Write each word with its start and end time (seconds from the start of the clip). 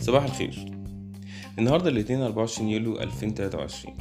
صباح 0.00 0.24
الخير. 0.24 0.72
النهاردة 1.58 1.90
الاثنين 1.90 2.22
24 2.22 2.68
يوليو 2.68 3.00
2023 3.00 3.94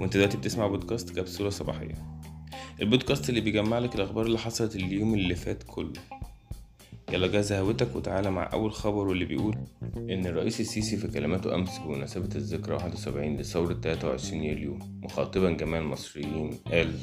وانت 0.00 0.16
دلوقتي 0.16 0.36
بتسمع 0.36 0.66
بودكاست 0.66 1.10
كبسولة 1.10 1.50
صباحية. 1.50 1.94
البودكاست 2.82 3.28
اللي 3.28 3.40
بيجمع 3.40 3.78
لك 3.78 3.94
الأخبار 3.94 4.26
اللي 4.26 4.38
حصلت 4.38 4.76
اليوم 4.76 5.14
اللي 5.14 5.34
فات 5.34 5.62
كله. 5.62 5.92
يلا 7.12 7.26
جهز 7.26 7.52
هوتك 7.52 7.96
وتعالى 7.96 8.30
مع 8.30 8.50
أول 8.52 8.72
خبر 8.72 9.08
واللي 9.08 9.24
بيقول 9.24 9.56
إن 9.96 10.26
الرئيس 10.26 10.60
السيسي 10.60 10.96
في 10.96 11.08
كلماته 11.08 11.54
أمس 11.54 11.78
بمناسبة 11.78 12.36
الذكرى 12.36 12.74
71 12.74 13.36
لثورة 13.36 13.74
23 13.74 14.42
يوليو 14.42 14.78
مخاطبا 15.02 15.50
جميع 15.50 15.78
المصريين 15.78 16.50
قال 16.72 16.94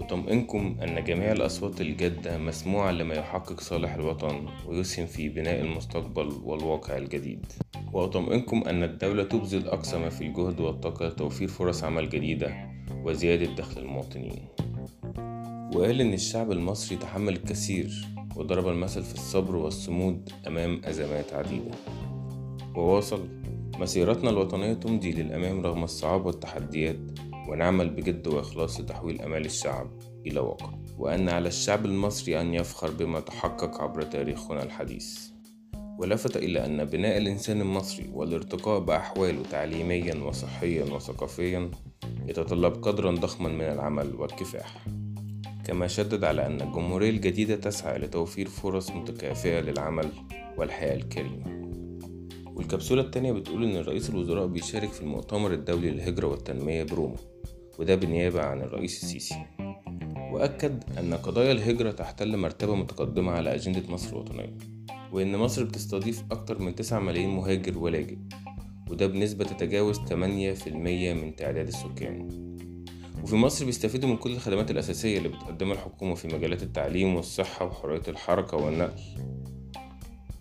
أطمئنكم 0.00 0.76
أن 0.82 1.04
جميع 1.04 1.32
الأصوات 1.32 1.80
الجادة 1.80 2.38
مسموعة 2.38 2.90
لما 2.90 3.14
يحقق 3.14 3.60
صالح 3.60 3.94
الوطن 3.94 4.46
ويسهم 4.66 5.06
في 5.06 5.28
بناء 5.28 5.60
المستقبل 5.60 6.32
والواقع 6.44 6.96
الجديد. 6.96 7.46
وأطمئنكم 7.92 8.62
أن 8.66 8.82
الدولة 8.82 9.24
تبذل 9.24 9.68
أقصى 9.68 9.98
ما 9.98 10.08
في 10.08 10.26
الجهد 10.26 10.60
والطاقة 10.60 11.06
لتوفير 11.06 11.48
فرص 11.48 11.84
عمل 11.84 12.08
جديدة 12.08 12.54
وزيادة 13.04 13.54
دخل 13.54 13.80
المواطنين. 13.80 14.48
وقال 15.74 16.00
إن 16.00 16.12
الشعب 16.12 16.52
المصري 16.52 16.96
تحمل 16.98 17.32
الكثير 17.32 18.08
وضرب 18.36 18.68
المثل 18.68 19.02
في 19.02 19.14
الصبر 19.14 19.56
والصمود 19.56 20.30
أمام 20.46 20.80
أزمات 20.84 21.32
عديدة. 21.32 21.70
وواصل 22.76 23.28
مسيرتنا 23.78 24.30
الوطنية 24.30 24.72
تمضي 24.72 25.12
للأمام 25.12 25.60
رغم 25.60 25.84
الصعاب 25.84 26.26
والتحديات 26.26 27.13
ونعمل 27.48 27.90
بجد 27.90 28.26
وإخلاص 28.26 28.80
لتحويل 28.80 29.22
أمال 29.22 29.44
الشعب 29.44 29.90
إلى 30.26 30.40
واقع 30.40 30.70
وأن 30.98 31.28
على 31.28 31.48
الشعب 31.48 31.86
المصري 31.86 32.40
أن 32.40 32.54
يفخر 32.54 32.90
بما 32.90 33.20
تحقق 33.20 33.82
عبر 33.82 34.02
تاريخنا 34.02 34.62
الحديث. 34.62 35.18
ولفت 35.98 36.36
إلى 36.36 36.66
أن 36.66 36.84
بناء 36.84 37.18
الإنسان 37.18 37.60
المصري 37.60 38.10
والارتقاء 38.12 38.80
بأحواله 38.80 39.42
تعليميا 39.50 40.14
وصحيا 40.14 40.84
وثقافيا 40.84 41.70
يتطلب 42.26 42.72
قدرا 42.72 43.10
ضخما 43.10 43.48
من 43.48 43.62
العمل 43.62 44.14
والكفاح. 44.14 44.86
كما 45.64 45.86
شدد 45.86 46.24
على 46.24 46.46
أن 46.46 46.60
الجمهورية 46.60 47.10
الجديدة 47.10 47.56
تسعى 47.56 47.98
لتوفير 47.98 48.48
فرص 48.48 48.90
متكافئة 48.90 49.60
للعمل 49.60 50.08
والحياة 50.56 50.96
الكريمة. 50.96 51.63
والكبسولة 52.54 53.02
التانية 53.02 53.32
بتقول 53.32 53.64
إن 53.64 53.76
رئيس 53.76 54.10
الوزراء 54.10 54.46
بيشارك 54.46 54.88
في 54.92 55.00
المؤتمر 55.00 55.52
الدولي 55.52 55.90
للهجرة 55.90 56.26
والتنمية 56.26 56.82
بروما 56.82 57.16
وده 57.78 57.94
بالنيابة 57.94 58.42
عن 58.42 58.60
الرئيس 58.60 59.04
السيسي. 59.04 59.46
وأكد 60.32 60.84
أن 60.98 61.14
قضايا 61.14 61.52
الهجرة 61.52 61.90
تحتل 61.90 62.36
مرتبة 62.36 62.74
متقدمة 62.74 63.32
على 63.32 63.54
أجندة 63.54 63.82
مصر 63.88 64.12
الوطنية 64.12 64.56
وإن 65.12 65.36
مصر 65.36 65.64
بتستضيف 65.64 66.22
أكتر 66.30 66.58
من 66.62 66.74
9 66.74 67.00
ملايين 67.00 67.30
مهاجر 67.30 67.78
ولاجئ 67.78 68.16
وده 68.90 69.06
بنسبة 69.06 69.44
تتجاوز 69.44 69.98
8% 69.98 70.68
من 71.14 71.36
تعداد 71.36 71.66
السكان. 71.66 72.28
وفي 73.22 73.36
مصر 73.36 73.64
بيستفيدوا 73.64 74.08
من 74.08 74.16
كل 74.16 74.32
الخدمات 74.32 74.70
الأساسية 74.70 75.18
اللي 75.18 75.28
بتقدمها 75.28 75.72
الحكومة 75.74 76.14
في 76.14 76.28
مجالات 76.28 76.62
التعليم 76.62 77.16
والصحة 77.16 77.66
وحرية 77.66 78.02
الحركة 78.08 78.56
والنقل. 78.56 79.00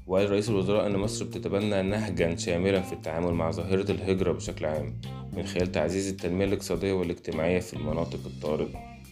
وقال 0.07 0.29
رئيس 0.31 0.49
الوزراء 0.49 0.87
أن 0.87 0.97
مصر 0.97 1.25
بتتبنى 1.25 1.81
نهجا 1.81 2.35
شاملا 2.35 2.81
في 2.81 2.93
التعامل 2.93 3.33
مع 3.33 3.51
ظاهرة 3.51 3.91
الهجرة 3.91 4.31
بشكل 4.31 4.65
عام 4.65 5.01
من 5.33 5.43
خلال 5.43 5.71
تعزيز 5.71 6.09
التنمية 6.09 6.45
الاقتصادية 6.45 6.93
والاجتماعية 6.93 7.59
في 7.59 7.73
المناطق 7.73 8.19
الطارئة 8.25 8.67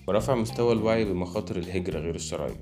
ورفع 0.07 0.35
مستوى 0.35 0.73
الوعي 0.73 1.05
بمخاطر 1.05 1.55
الهجرة 1.55 1.99
غير 1.99 2.15
الشرعية 2.15 2.55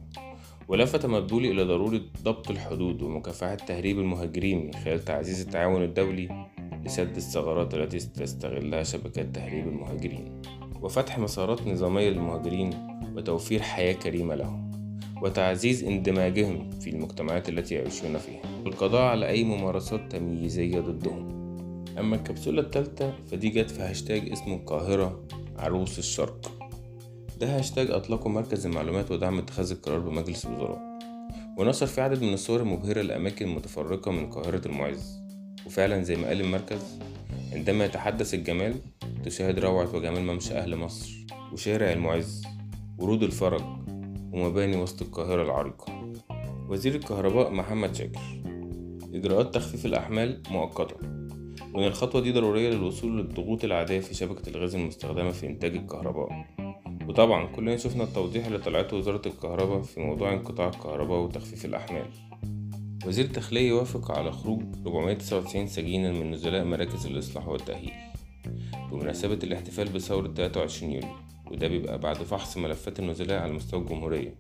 ولفت 0.68 1.06
مدبولي 1.06 1.52
إلى 1.52 1.64
ضرورة 1.64 2.02
ضبط 2.24 2.52
الحدود 2.52 3.02
ومكافحة 3.02 3.56
تهريب 3.56 4.00
المهاجرين 4.00 4.66
من 4.66 4.74
خلال 4.74 5.06
تعزيز 5.06 5.42
التعاون 5.42 5.84
الدولي 5.84 6.48
لسد 6.86 7.16
الثغرات 7.16 7.74
التي 7.74 7.98
تستغلها 7.98 8.84
شبكات 8.84 9.36
تهريب 9.36 9.68
المهاجرين 9.68 10.42
وفتح 10.82 11.20
مسارات 11.20 11.68
نظامية 11.68 12.10
للمهاجرين 12.10 12.70
وتوفير 13.16 13.62
حياة 13.62 13.94
كريمة 13.94 14.36
لهم. 14.36 14.69
وتعزيز 15.22 15.84
اندماجهم 15.84 16.70
في 16.70 16.90
المجتمعات 16.90 17.50
التي 17.50 17.76
يعيشون 17.76 18.18
فيها. 18.18 18.42
والقضاء 18.66 19.02
على 19.02 19.28
أي 19.28 19.44
ممارسات 19.44 20.12
تمييزية 20.12 20.80
ضدهم. 20.80 21.40
أما 22.00 22.16
الكبسولة 22.16 22.62
التالتة 22.62 23.14
فدي 23.32 23.50
جت 23.50 23.72
في 23.72 23.82
هاشتاج 23.82 24.32
اسمه 24.32 24.56
القاهرة 24.56 25.24
عروس 25.58 26.00
الشرق. 26.00 26.52
ده 27.40 27.58
هاشتاج 27.58 27.92
أطلقه 27.92 28.30
مركز 28.30 28.66
المعلومات 28.66 29.12
ودعم 29.12 29.38
اتخاذ 29.38 29.72
القرار 29.72 30.00
بمجلس 30.00 30.46
الوزراء. 30.46 30.82
ونشر 31.58 31.86
فيه 31.86 32.02
عدد 32.02 32.22
من 32.24 32.34
الصور 32.34 32.60
المبهرة 32.60 33.02
لأماكن 33.02 33.48
متفرقة 33.48 34.12
من 34.12 34.30
قاهرة 34.30 34.68
المعز. 34.68 35.20
وفعلا 35.66 36.04
زي 36.04 36.16
ما 36.16 36.28
قال 36.28 36.42
المركز 36.42 37.00
عندما 37.54 37.86
يتحدث 37.86 38.34
الجمال 38.34 38.76
تشاهد 39.26 39.60
روعة 39.60 39.96
وجمال 39.96 40.26
ممشى 40.26 40.54
أهل 40.54 40.76
مصر 40.76 41.26
وشارع 41.54 41.92
المعز 41.92 42.44
ورود 42.98 43.24
الفرج 43.24 43.62
ومباني 44.34 44.78
وسط 44.78 45.02
القاهرة 45.02 45.44
العريقة. 45.44 46.14
وزير 46.70 46.96
الكهرباء 46.96 47.52
محمد 47.52 47.96
شاكر. 47.96 48.20
إجراءات 49.14 49.56
تخفيف 49.56 49.86
الأحمال 49.86 50.44
مؤقتة. 50.52 50.96
وإن 51.74 51.84
الخطوة 51.84 52.22
دي 52.22 52.32
ضرورية 52.32 52.70
للوصول 52.70 53.18
للضغوط 53.18 53.64
العادية 53.64 54.00
في 54.00 54.14
شبكة 54.14 54.50
الغاز 54.50 54.76
المستخدمة 54.76 55.32
في 55.32 55.48
إنتاج 55.48 55.76
الكهرباء. 55.76 56.46
وطبعا 57.08 57.46
كلنا 57.46 57.78
شفنا 57.78 58.04
التوضيح 58.04 58.46
اللي 58.46 58.60
طلعته 58.60 58.98
وزارة 58.98 59.22
الكهرباء 59.26 59.82
في 59.82 60.00
موضوع 60.00 60.34
انقطاع 60.34 60.68
الكهرباء 60.68 61.20
وتخفيف 61.20 61.66
الأحمال. 61.66 62.06
وزير 63.06 63.26
الداخلية 63.26 63.70
يوافق 63.70 64.12
على 64.12 64.32
خروج 64.32 64.62
499 64.86 65.68
سجينا 65.68 66.12
من 66.12 66.32
نزلاء 66.32 66.64
مراكز 66.64 67.06
الإصلاح 67.06 67.48
والتأهيل. 67.48 67.94
بمناسبة 68.92 69.40
الاحتفال 69.44 69.90
بثورة 69.90 70.28
23 70.28 70.92
يوليو 70.92 71.29
وده 71.52 71.68
بيبقى 71.68 72.00
بعد 72.00 72.16
فحص 72.16 72.58
ملفات 72.58 73.00
النزلاء 73.00 73.42
على 73.42 73.54
مستوى 73.54 73.82
الجمهورية 73.82 74.36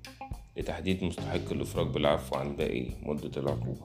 لتحديد 0.57 1.03
مستحق 1.03 1.51
الإفراج 1.51 1.87
بالعفو 1.87 2.35
عن 2.35 2.55
باقي 2.55 2.85
مدة 3.03 3.31
العقوبة. 3.37 3.81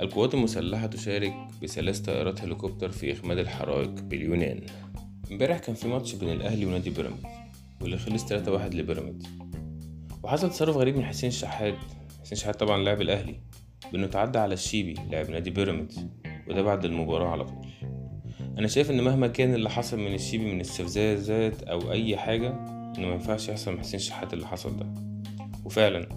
القوات 0.00 0.34
المسلحة 0.34 0.86
تشارك 0.86 1.34
بثلاث 1.62 1.98
طائرات 1.98 2.40
هليكوبتر 2.40 2.90
في 2.90 3.12
إخماد 3.12 3.38
الحرائق 3.38 3.90
باليونان. 3.90 4.66
امبارح 5.32 5.58
كان 5.58 5.74
في 5.74 5.88
ماتش 5.88 6.14
بين 6.14 6.32
الأهلي 6.32 6.66
ونادي 6.66 6.90
بيراميدز 6.90 7.24
واللي 7.80 7.98
خلص 7.98 8.24
3-1 8.24 8.74
لبيراميدز. 8.74 9.26
وحصل 10.22 10.50
تصرف 10.50 10.76
غريب 10.76 10.96
من 10.96 11.04
حسين 11.04 11.30
شحات. 11.30 11.74
حسين 12.22 12.38
شحات 12.38 12.60
طبعا 12.60 12.82
لاعب 12.82 13.00
الأهلي 13.00 13.40
بأنه 13.92 14.06
تعدى 14.06 14.38
على 14.38 14.54
الشيبي 14.54 14.94
لاعب 15.10 15.30
نادي 15.30 15.50
بيراميدز 15.50 16.06
وده 16.48 16.62
بعد 16.62 16.84
المباراة 16.84 17.28
على 17.28 17.44
طول. 17.44 17.67
أنا 18.58 18.68
شايف 18.68 18.90
إن 18.90 19.00
مهما 19.00 19.26
كان 19.26 19.54
اللي 19.54 19.70
حصل 19.70 19.98
من 19.98 20.14
الشيبي 20.14 20.52
من 20.52 20.60
استفزازات 20.60 21.62
أو 21.62 21.92
أي 21.92 22.16
حاجة 22.16 22.48
إنه 22.98 23.08
مينفعش 23.08 23.48
يحصل 23.48 23.72
من 23.72 23.80
حسين 23.80 24.00
شحات 24.00 24.34
اللي 24.34 24.46
حصل 24.46 24.76
ده. 24.76 24.86
وفعلا 25.64 26.08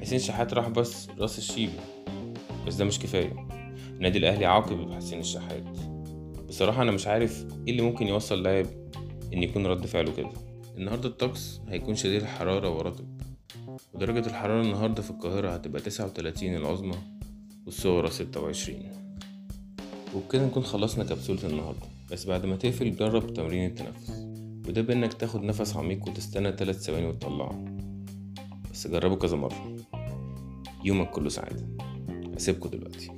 حسين 0.00 0.18
شحات 0.18 0.54
راح 0.54 0.68
بس 0.68 1.08
رأس 1.18 1.38
الشيبي 1.38 1.72
بس 2.66 2.74
ده 2.74 2.84
مش 2.84 2.98
كفاية. 2.98 3.46
النادي 3.90 4.18
الأهلي 4.18 4.46
عاقب 4.46 4.92
حسين 4.92 5.20
الشحات 5.20 5.64
بصراحة 6.48 6.82
أنا 6.82 6.90
مش 6.90 7.06
عارف 7.06 7.46
إيه 7.66 7.72
اللي 7.72 7.82
ممكن 7.82 8.06
يوصل 8.06 8.42
لاعب 8.42 8.66
إن 9.32 9.42
يكون 9.42 9.66
رد 9.66 9.86
فعله 9.86 10.12
كده. 10.12 10.30
النهاردة 10.76 11.08
الطقس 11.08 11.60
هيكون 11.68 11.94
شديد 11.94 12.22
الحرارة 12.22 12.70
ورطب 12.70 13.20
ودرجة 13.94 14.26
الحرارة 14.26 14.62
النهاردة 14.62 15.02
في 15.02 15.10
القاهرة 15.10 15.50
هتبقى 15.50 15.82
تسعة 15.82 16.06
وتلاتين 16.06 16.56
العظمى 16.56 16.96
والصغرى 17.66 18.10
ستة 18.10 18.40
وعشرين. 18.40 19.07
وبكده 20.14 20.46
نكون 20.46 20.62
خلصنا 20.62 21.04
كبسولة 21.04 21.44
النهاردة. 21.44 21.86
بس 22.12 22.26
بعد 22.26 22.46
ما 22.46 22.56
تقفل 22.56 22.96
جرب 22.96 23.34
تمرين 23.34 23.66
التنفس. 23.66 24.10
وده 24.68 24.82
بإنك 24.82 25.12
تاخد 25.12 25.42
نفس 25.42 25.76
عميق 25.76 26.08
وتستنى 26.08 26.52
تلات 26.52 26.74
ثواني 26.74 27.06
وتطلعه. 27.06 27.64
بس 28.72 28.86
جربه 28.86 29.16
كذا 29.16 29.36
مرة. 29.36 29.76
يومك 30.84 31.10
كله 31.10 31.28
سعادة. 31.28 31.66
هسيبكوا 32.36 32.70
دلوقتي. 32.70 33.17